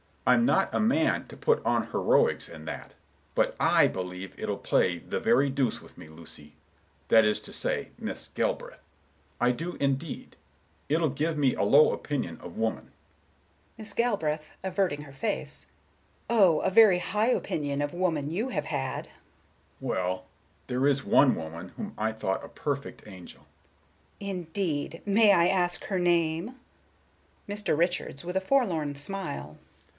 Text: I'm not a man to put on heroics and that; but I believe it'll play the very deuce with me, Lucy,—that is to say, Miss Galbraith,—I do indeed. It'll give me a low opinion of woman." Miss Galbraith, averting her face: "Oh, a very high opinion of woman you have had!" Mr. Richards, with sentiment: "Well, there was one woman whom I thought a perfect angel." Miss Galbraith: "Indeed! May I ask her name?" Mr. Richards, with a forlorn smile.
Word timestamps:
I'm 0.25 0.45
not 0.45 0.73
a 0.73 0.79
man 0.79 1.27
to 1.27 1.37
put 1.37 1.63
on 1.65 1.91
heroics 1.91 2.47
and 2.47 2.67
that; 2.67 2.95
but 3.35 3.55
I 3.59 3.87
believe 3.87 4.33
it'll 4.39 4.57
play 4.57 4.97
the 4.97 5.19
very 5.19 5.49
deuce 5.49 5.79
with 5.81 5.95
me, 5.97 6.07
Lucy,—that 6.07 7.25
is 7.25 7.39
to 7.41 7.53
say, 7.53 7.89
Miss 7.99 8.29
Galbraith,—I 8.29 9.51
do 9.51 9.73
indeed. 9.79 10.37
It'll 10.89 11.09
give 11.09 11.37
me 11.37 11.53
a 11.53 11.63
low 11.63 11.91
opinion 11.91 12.39
of 12.41 12.57
woman." 12.57 12.91
Miss 13.77 13.93
Galbraith, 13.93 14.51
averting 14.63 15.03
her 15.03 15.13
face: 15.13 15.67
"Oh, 16.29 16.61
a 16.61 16.71
very 16.71 16.99
high 16.99 17.29
opinion 17.29 17.81
of 17.81 17.93
woman 17.93 18.31
you 18.31 18.49
have 18.49 18.65
had!" 18.65 19.07
Mr. 19.07 19.09
Richards, 19.11 19.81
with 19.81 19.81
sentiment: 19.81 19.81
"Well, 19.81 20.25
there 20.67 20.81
was 20.81 21.03
one 21.03 21.35
woman 21.35 21.69
whom 21.77 21.93
I 21.97 22.11
thought 22.11 22.43
a 22.45 22.47
perfect 22.47 23.03
angel." 23.05 23.45
Miss 24.19 24.27
Galbraith: 24.29 24.37
"Indeed! 24.47 25.01
May 25.05 25.31
I 25.33 25.47
ask 25.47 25.83
her 25.85 25.99
name?" 25.99 26.55
Mr. 27.47 27.77
Richards, 27.77 28.23
with 28.25 28.37
a 28.37 28.41
forlorn 28.41 28.95
smile. 28.95 29.57